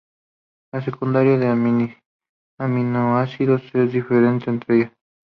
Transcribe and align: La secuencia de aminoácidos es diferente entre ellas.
La 0.73 0.83
secuencia 0.83 1.21
de 1.37 1.93
aminoácidos 2.57 3.61
es 3.75 3.91
diferente 3.93 4.49
entre 4.49 4.75
ellas. 4.77 4.91